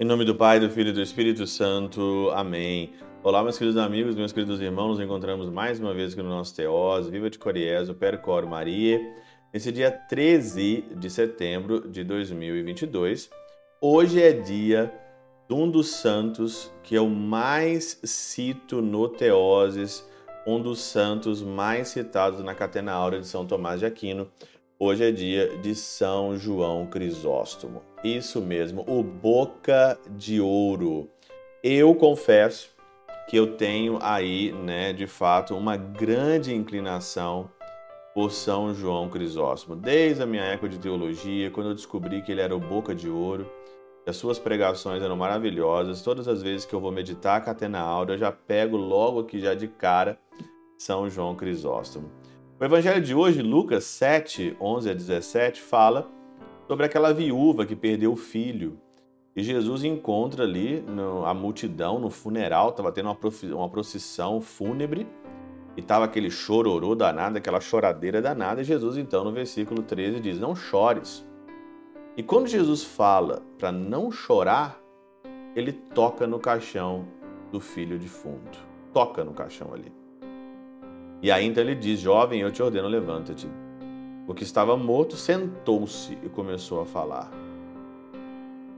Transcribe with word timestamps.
Em 0.00 0.04
nome 0.04 0.24
do 0.24 0.36
Pai, 0.36 0.60
do 0.60 0.70
Filho 0.70 0.90
e 0.90 0.92
do 0.92 1.02
Espírito 1.02 1.44
Santo. 1.44 2.30
Amém. 2.32 2.92
Olá, 3.20 3.42
meus 3.42 3.58
queridos 3.58 3.76
amigos, 3.76 4.14
meus 4.14 4.30
queridos 4.30 4.60
irmãos, 4.60 4.90
nos 4.90 5.00
encontramos 5.00 5.50
mais 5.50 5.80
uma 5.80 5.92
vez 5.92 6.12
aqui 6.12 6.22
no 6.22 6.28
nosso 6.28 6.54
Teós, 6.54 7.08
Viva 7.08 7.28
de 7.28 7.36
Coriés, 7.36 7.88
o 7.88 7.94
Percor 7.94 8.46
Maria, 8.46 9.00
nesse 9.52 9.72
dia 9.72 9.90
13 9.90 10.84
de 10.96 11.10
setembro 11.10 11.88
de 11.88 12.04
2022. 12.04 13.28
Hoje 13.80 14.22
é 14.22 14.30
dia 14.30 14.94
de 15.48 15.54
um 15.56 15.68
dos 15.68 15.88
santos 15.88 16.70
que 16.84 16.94
eu 16.94 17.08
mais 17.08 17.98
cito 18.04 18.80
no 18.80 19.08
Teoses, 19.08 20.08
um 20.46 20.60
dos 20.60 20.80
santos 20.80 21.42
mais 21.42 21.88
citados 21.88 22.42
na 22.42 22.54
Catena 22.54 22.92
Áurea 22.92 23.20
de 23.20 23.26
São 23.26 23.46
Tomás 23.46 23.80
de 23.80 23.86
Aquino. 23.86 24.30
Hoje 24.78 25.04
é 25.04 25.10
dia 25.10 25.56
de 25.58 25.74
São 25.74 26.36
João 26.36 26.86
Crisóstomo. 26.86 27.82
Isso 28.02 28.40
mesmo, 28.40 28.84
o 28.88 29.02
Boca 29.02 29.98
de 30.10 30.40
Ouro. 30.40 31.08
Eu 31.62 31.94
confesso 31.94 32.70
que 33.28 33.36
eu 33.36 33.56
tenho 33.56 33.98
aí, 34.00 34.52
né, 34.52 34.92
de 34.92 35.06
fato, 35.06 35.54
uma 35.54 35.76
grande 35.76 36.54
inclinação 36.54 37.50
por 38.14 38.32
São 38.32 38.74
João 38.74 39.08
Crisóstomo. 39.08 39.76
Desde 39.76 40.22
a 40.22 40.26
minha 40.26 40.44
época 40.44 40.68
de 40.68 40.78
teologia, 40.78 41.50
quando 41.50 41.70
eu 41.70 41.74
descobri 41.74 42.22
que 42.22 42.32
ele 42.32 42.40
era 42.40 42.56
o 42.56 42.60
Boca 42.60 42.94
de 42.94 43.08
Ouro, 43.08 43.50
as 44.08 44.16
suas 44.16 44.38
pregações 44.38 45.02
eram 45.02 45.16
maravilhosas. 45.16 46.02
Todas 46.02 46.26
as 46.26 46.42
vezes 46.42 46.64
que 46.64 46.74
eu 46.74 46.80
vou 46.80 46.90
meditar 46.90 47.36
a 47.36 47.40
Catena 47.40 47.80
Áurea, 47.80 48.14
eu 48.14 48.18
já 48.18 48.32
pego 48.32 48.76
logo 48.76 49.20
aqui 49.20 49.38
já 49.38 49.54
de 49.54 49.68
cara 49.68 50.18
São 50.78 51.10
João 51.10 51.34
Crisóstomo. 51.34 52.10
O 52.58 52.64
evangelho 52.64 53.02
de 53.02 53.14
hoje, 53.14 53.42
Lucas 53.42 53.84
7, 53.84 54.56
11 54.60 54.90
a 54.90 54.94
17, 54.94 55.60
fala 55.60 56.08
sobre 56.66 56.86
aquela 56.86 57.12
viúva 57.12 57.66
que 57.66 57.76
perdeu 57.76 58.12
o 58.12 58.16
filho. 58.16 58.80
E 59.36 59.42
Jesus 59.42 59.84
encontra 59.84 60.42
ali 60.42 60.80
no, 60.80 61.24
a 61.24 61.32
multidão 61.32 62.00
no 62.00 62.10
funeral, 62.10 62.70
estava 62.70 62.90
tendo 62.90 63.10
uma, 63.10 63.18
uma 63.54 63.68
procissão 63.68 64.40
fúnebre, 64.40 65.06
e 65.76 65.80
estava 65.80 66.04
aquele 66.06 66.28
chororô 66.28 66.96
danado, 66.96 67.38
aquela 67.38 67.60
choradeira 67.60 68.20
danada, 68.20 68.60
e 68.60 68.64
Jesus 68.64 68.96
então 68.96 69.22
no 69.22 69.30
versículo 69.30 69.82
13 69.82 70.18
diz, 70.18 70.40
não 70.40 70.56
chores. 70.56 71.24
E 72.18 72.22
quando 72.24 72.48
Jesus 72.48 72.82
fala 72.82 73.42
para 73.60 73.70
não 73.70 74.10
chorar, 74.10 74.76
ele 75.54 75.70
toca 75.70 76.26
no 76.26 76.40
caixão 76.40 77.06
do 77.52 77.60
filho 77.60 77.96
defunto. 77.96 78.58
Toca 78.92 79.22
no 79.22 79.32
caixão 79.32 79.72
ali. 79.72 79.92
E 81.22 81.30
aí 81.30 81.46
então 81.46 81.62
ele 81.62 81.76
diz: 81.76 82.00
Jovem, 82.00 82.40
eu 82.40 82.50
te 82.50 82.60
ordeno, 82.60 82.88
levanta-te. 82.88 83.48
O 84.26 84.34
que 84.34 84.42
estava 84.42 84.76
morto 84.76 85.14
sentou-se 85.14 86.18
e 86.20 86.28
começou 86.28 86.80
a 86.80 86.84
falar. 86.84 87.30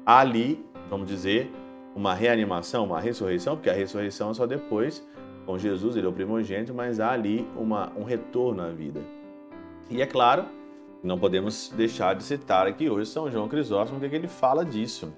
Ali, 0.04 0.62
vamos 0.90 1.08
dizer, 1.08 1.50
uma 1.96 2.12
reanimação, 2.12 2.84
uma 2.84 3.00
ressurreição, 3.00 3.56
porque 3.56 3.70
a 3.70 3.74
ressurreição 3.74 4.32
é 4.32 4.34
só 4.34 4.46
depois, 4.46 5.02
com 5.46 5.56
Jesus, 5.56 5.96
ele 5.96 6.04
é 6.04 6.10
o 6.10 6.12
primogênito, 6.12 6.74
mas 6.74 7.00
há 7.00 7.12
ali 7.12 7.48
uma, 7.56 7.90
um 7.96 8.04
retorno 8.04 8.60
à 8.60 8.68
vida. 8.68 9.00
E 9.88 10.02
é 10.02 10.06
claro 10.06 10.59
não 11.02 11.18
podemos 11.18 11.72
deixar 11.74 12.14
de 12.14 12.22
citar 12.22 12.66
aqui 12.66 12.90
hoje 12.90 13.10
São 13.10 13.30
João 13.30 13.48
Crisóstomo, 13.48 14.00
que 14.00 14.14
ele 14.14 14.28
fala 14.28 14.64
disso. 14.64 15.12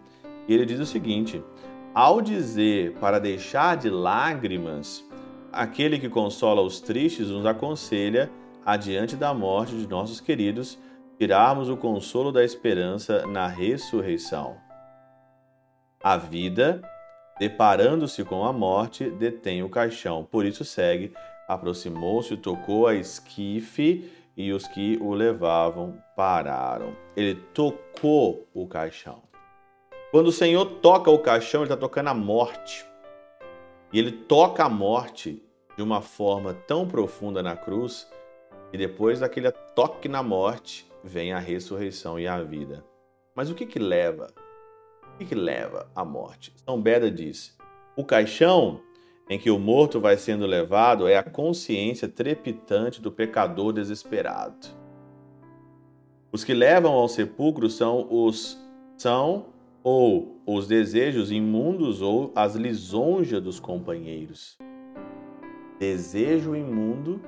Ele 0.48 0.64
diz 0.64 0.78
o 0.78 0.86
seguinte: 0.86 1.42
ao 1.94 2.20
dizer 2.20 2.92
para 2.94 3.18
deixar 3.18 3.76
de 3.76 3.90
lágrimas, 3.90 5.04
aquele 5.52 5.98
que 5.98 6.08
consola 6.08 6.62
os 6.62 6.80
tristes 6.80 7.28
nos 7.28 7.44
aconselha, 7.44 8.30
adiante 8.64 9.16
da 9.16 9.34
morte 9.34 9.74
de 9.76 9.88
nossos 9.88 10.20
queridos, 10.20 10.78
tirarmos 11.18 11.68
o 11.68 11.76
consolo 11.76 12.30
da 12.30 12.44
esperança 12.44 13.26
na 13.26 13.46
ressurreição. 13.46 14.56
A 16.02 16.16
vida, 16.16 16.80
deparando-se 17.38 18.24
com 18.24 18.44
a 18.44 18.52
morte, 18.52 19.10
detém 19.10 19.62
o 19.62 19.68
caixão, 19.68 20.24
por 20.24 20.44
isso 20.44 20.64
segue, 20.64 21.12
aproximou-se, 21.46 22.36
tocou 22.36 22.86
a 22.86 22.94
esquife 22.94 24.10
e 24.36 24.52
os 24.52 24.66
que 24.66 24.98
o 25.00 25.12
levavam 25.12 26.02
pararam. 26.16 26.96
Ele 27.16 27.34
tocou 27.34 28.48
o 28.54 28.66
caixão. 28.66 29.22
Quando 30.10 30.28
o 30.28 30.32
Senhor 30.32 30.64
toca 30.80 31.10
o 31.10 31.18
caixão, 31.18 31.62
ele 31.62 31.72
está 31.72 31.76
tocando 31.76 32.08
a 32.08 32.14
morte. 32.14 32.86
E 33.92 33.98
ele 33.98 34.12
toca 34.12 34.64
a 34.64 34.68
morte 34.68 35.42
de 35.76 35.82
uma 35.82 36.00
forma 36.00 36.54
tão 36.54 36.86
profunda 36.86 37.42
na 37.42 37.56
cruz 37.56 38.10
que 38.70 38.78
depois 38.78 39.20
daquele 39.20 39.50
toque 39.74 40.08
na 40.08 40.22
morte 40.22 40.90
vem 41.04 41.32
a 41.32 41.38
ressurreição 41.38 42.18
e 42.18 42.26
a 42.26 42.42
vida. 42.42 42.84
Mas 43.34 43.50
o 43.50 43.54
que 43.54 43.66
que 43.66 43.78
leva? 43.78 44.32
O 45.14 45.18
que 45.18 45.26
que 45.26 45.34
leva 45.34 45.90
à 45.94 46.04
morte? 46.04 46.54
São 46.64 46.80
Beda 46.80 47.10
diz: 47.10 47.56
o 47.96 48.04
caixão 48.04 48.80
em 49.28 49.38
que 49.38 49.50
o 49.50 49.58
morto 49.58 50.00
vai 50.00 50.16
sendo 50.16 50.46
levado 50.46 51.06
é 51.06 51.16
a 51.16 51.22
consciência 51.22 52.08
trepitante 52.08 53.00
do 53.00 53.10
pecador 53.10 53.72
desesperado. 53.72 54.68
Os 56.30 56.44
que 56.44 56.54
levam 56.54 56.92
ao 56.92 57.08
sepulcro 57.08 57.68
são 57.68 58.06
os 58.10 58.58
são 58.96 59.46
ou 59.82 60.40
os 60.46 60.66
desejos 60.66 61.30
imundos 61.30 62.00
ou 62.00 62.32
as 62.34 62.54
lisonjas 62.54 63.42
dos 63.42 63.58
companheiros. 63.58 64.56
Desejo 65.78 66.54
imundo 66.54 67.20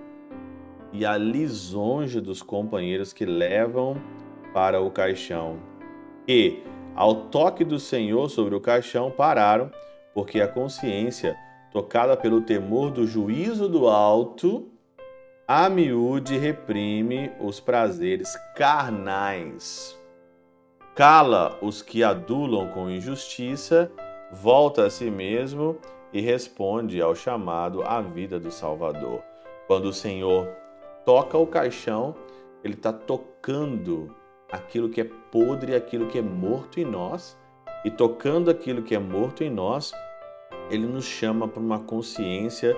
e 0.93 1.05
a 1.05 1.17
lisonja 1.17 2.21
dos 2.21 2.41
companheiros 2.41 3.13
que 3.13 3.27
levam 3.27 3.97
para 4.53 4.81
o 4.81 4.91
caixão. 4.91 5.59
E, 6.27 6.63
ao 6.95 7.27
toque 7.27 7.65
do 7.65 7.81
Senhor 7.81 8.31
sobre 8.31 8.55
o 8.55 8.61
caixão, 8.61 9.11
pararam, 9.11 9.71
porque 10.15 10.41
a 10.41 10.47
consciência 10.47 11.37
tocada 11.75 12.17
pelo 12.17 12.41
temor 12.41 12.93
do 12.93 13.05
juízo 13.05 13.69
do 13.69 13.89
alto, 13.89 14.69
a 15.47 15.69
miúde 15.69 16.39
reprime 16.39 17.33
os 17.41 17.59
prazeres 17.59 18.37
carnais. 18.55 20.01
Cala 20.95 21.59
os 21.61 21.83
que 21.83 22.05
adulam 22.05 22.69
com 22.69 22.89
injustiça, 22.89 23.91
volta 24.31 24.87
a 24.87 24.91
si 24.91 25.11
mesmo 25.11 25.77
e 26.13 26.21
responde 26.21 27.03
ao 27.03 27.13
chamado 27.13 27.83
à 27.83 28.01
vida 28.01 28.39
do 28.39 28.53
Salvador. 28.53 29.21
Quando 29.67 29.87
o 29.87 29.93
Senhor 29.93 30.47
toca 31.05 31.37
o 31.37 31.45
caixão, 31.45 32.15
ele 32.63 32.75
está 32.75 32.93
tocando 32.93 34.15
aquilo 34.53 34.89
que 34.89 35.01
é 35.01 35.11
podre, 35.33 35.75
aquilo 35.75 36.07
que 36.07 36.21
é 36.21 36.23
morto 36.23 36.79
em 36.79 36.85
nós, 36.85 37.37
e 37.85 37.91
tocando 37.91 38.49
aquilo 38.49 38.81
que 38.81 38.95
é 38.95 38.99
morto 39.01 39.43
em 39.43 39.51
nós, 39.51 39.93
ele 40.71 40.87
nos 40.87 41.05
chama 41.05 41.47
para 41.47 41.61
uma 41.61 41.79
consciência 41.79 42.77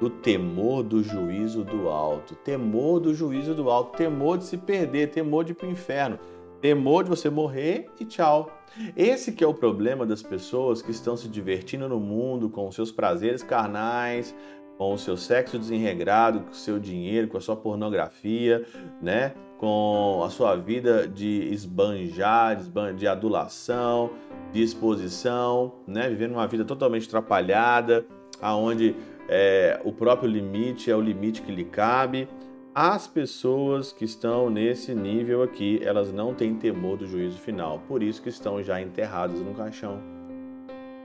do 0.00 0.08
temor 0.08 0.82
do 0.82 1.02
juízo 1.02 1.64
do 1.64 1.88
alto, 1.88 2.34
temor 2.36 3.00
do 3.00 3.14
juízo 3.14 3.54
do 3.54 3.70
alto, 3.70 3.96
temor 3.96 4.38
de 4.38 4.44
se 4.44 4.56
perder, 4.56 5.10
temor 5.10 5.44
de 5.44 5.52
ir 5.52 5.54
para 5.54 5.66
o 5.66 5.70
inferno, 5.70 6.18
temor 6.60 7.04
de 7.04 7.10
você 7.10 7.28
morrer 7.28 7.88
e 7.98 8.04
tchau. 8.04 8.50
Esse 8.96 9.32
que 9.32 9.42
é 9.42 9.46
o 9.46 9.54
problema 9.54 10.06
das 10.06 10.22
pessoas 10.22 10.82
que 10.82 10.90
estão 10.90 11.16
se 11.16 11.28
divertindo 11.28 11.88
no 11.88 11.98
mundo 11.98 12.48
com 12.48 12.68
os 12.68 12.74
seus 12.74 12.92
prazeres 12.92 13.42
carnais, 13.42 14.34
com 14.76 14.94
o 14.94 14.98
seu 14.98 15.16
sexo 15.16 15.58
desenregrado, 15.58 16.40
com 16.40 16.50
o 16.50 16.54
seu 16.54 16.78
dinheiro, 16.78 17.26
com 17.26 17.36
a 17.36 17.40
sua 17.40 17.56
pornografia, 17.56 18.64
né? 19.02 19.34
com 19.58 20.22
a 20.24 20.30
sua 20.30 20.54
vida 20.54 21.08
de 21.08 21.52
esbanjar, 21.52 22.56
de 22.96 23.08
adulação, 23.08 24.10
de 24.52 24.62
exposição, 24.62 25.74
né? 25.86 26.08
vivendo 26.08 26.32
uma 26.32 26.46
vida 26.46 26.64
totalmente 26.64 27.06
atrapalhada, 27.06 28.06
aonde 28.40 28.94
é, 29.28 29.80
o 29.84 29.92
próprio 29.92 30.30
limite 30.30 30.90
é 30.90 30.96
o 30.96 31.00
limite 31.00 31.42
que 31.42 31.52
lhe 31.52 31.64
cabe. 31.64 32.28
As 32.74 33.06
pessoas 33.06 33.92
que 33.92 34.04
estão 34.04 34.48
nesse 34.48 34.94
nível 34.94 35.42
aqui, 35.42 35.80
elas 35.82 36.12
não 36.12 36.32
têm 36.32 36.54
temor 36.54 36.96
do 36.96 37.06
juízo 37.06 37.38
final, 37.38 37.82
por 37.88 38.02
isso 38.02 38.22
que 38.22 38.28
estão 38.28 38.62
já 38.62 38.80
enterradas 38.80 39.40
no 39.40 39.52
caixão. 39.52 39.98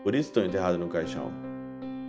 Por 0.03 0.13
isso 0.13 0.29
estão 0.29 0.45
enterradas 0.45 0.79
no 0.79 0.87
caixão. 0.87 1.31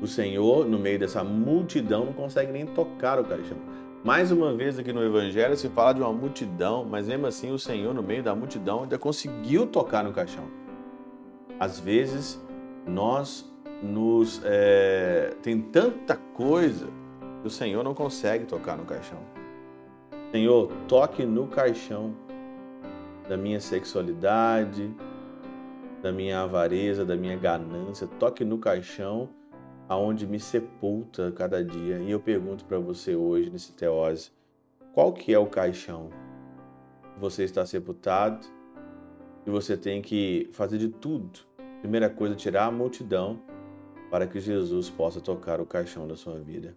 O 0.02 0.06
Senhor, 0.06 0.66
no 0.66 0.78
meio 0.78 0.98
dessa 0.98 1.24
multidão, 1.24 2.04
não 2.04 2.12
consegue 2.12 2.52
nem 2.52 2.66
tocar 2.66 3.18
o 3.18 3.24
caixão. 3.24 3.56
Mais 4.04 4.30
uma 4.30 4.52
vez 4.52 4.78
aqui 4.78 4.92
no 4.92 5.02
Evangelho 5.02 5.56
se 5.56 5.68
fala 5.70 5.94
de 5.94 6.00
uma 6.00 6.12
multidão, 6.12 6.84
mas 6.84 7.08
mesmo 7.08 7.26
assim 7.26 7.50
o 7.50 7.58
Senhor, 7.58 7.94
no 7.94 8.02
meio 8.02 8.22
da 8.22 8.34
multidão, 8.34 8.82
ainda 8.82 8.98
conseguiu 8.98 9.66
tocar 9.66 10.04
no 10.04 10.12
caixão. 10.12 10.44
Às 11.58 11.78
vezes 11.78 12.40
nós 12.86 13.50
nos 13.82 14.40
é, 14.44 15.34
tem 15.42 15.60
tanta 15.60 16.16
coisa 16.16 16.86
que 17.40 17.46
o 17.46 17.50
Senhor 17.50 17.82
não 17.82 17.94
consegue 17.94 18.46
tocar 18.46 18.76
no 18.76 18.84
caixão. 18.84 19.18
Senhor, 20.32 20.72
toque 20.88 21.24
no 21.24 21.46
caixão 21.46 22.14
da 23.28 23.36
minha 23.36 23.60
sexualidade, 23.60 24.94
da 26.02 26.12
minha 26.12 26.42
avareza, 26.42 27.04
da 27.04 27.16
minha 27.16 27.36
ganância, 27.36 28.06
toque 28.18 28.44
no 28.44 28.58
caixão 28.58 29.28
aonde 29.88 30.26
me 30.26 30.40
sepulta 30.40 31.30
cada 31.32 31.64
dia. 31.64 31.98
E 31.98 32.10
eu 32.10 32.20
pergunto 32.20 32.64
para 32.64 32.78
você 32.78 33.14
hoje 33.14 33.50
nesse 33.50 33.72
teose, 33.72 34.30
qual 34.92 35.12
que 35.12 35.32
é 35.32 35.38
o 35.38 35.46
caixão? 35.46 36.10
Você 37.18 37.44
está 37.44 37.64
sepultado 37.64 38.46
e 39.46 39.50
você 39.50 39.76
tem 39.76 40.00
que 40.00 40.48
fazer 40.52 40.78
de 40.78 40.88
tudo. 40.88 41.40
Primeira 41.80 42.08
coisa, 42.08 42.34
tirar 42.34 42.66
a 42.66 42.70
multidão 42.70 43.40
para 44.10 44.26
que 44.26 44.40
Jesus 44.40 44.88
possa 44.88 45.20
tocar 45.20 45.60
o 45.60 45.66
caixão 45.66 46.06
da 46.06 46.16
sua 46.16 46.38
vida. 46.38 46.76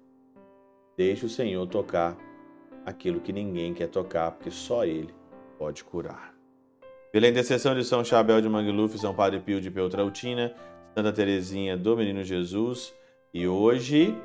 Deixe 0.98 1.26
o 1.26 1.30
Senhor 1.30 1.66
tocar 1.68 2.18
aquilo 2.86 3.20
que 3.20 3.32
ninguém 3.32 3.74
quer 3.74 3.88
tocar, 3.88 4.32
porque 4.32 4.52
só 4.52 4.86
Ele 4.86 5.14
pode 5.58 5.84
curar. 5.84 6.34
Pela 7.12 7.28
intercessão 7.28 7.74
de 7.74 7.84
São 7.84 8.04
Chabel 8.04 8.42
de 8.42 8.50
Mangluf, 8.50 8.98
São 8.98 9.14
Padre 9.14 9.40
Pio 9.40 9.62
de 9.62 9.72
Peltrautina, 9.72 10.54
Santa 10.94 11.14
Teresinha 11.14 11.78
do 11.78 11.96
Menino 11.96 12.24
Jesus 12.24 12.94
e 13.34 13.48
hoje 13.48 14.16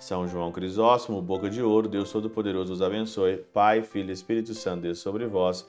São 0.00 0.26
João 0.26 0.50
Crisóstomo, 0.50 1.20
Boca 1.22 1.48
de 1.48 1.62
Ouro, 1.62 1.88
Deus 1.88 2.10
Todo-Poderoso 2.10 2.72
os 2.72 2.82
abençoe. 2.82 3.36
Pai, 3.52 3.82
Filho 3.82 4.10
e 4.10 4.12
Espírito 4.12 4.54
Santo, 4.54 4.82
Deus 4.82 4.98
sobre 4.98 5.26
vós 5.26 5.68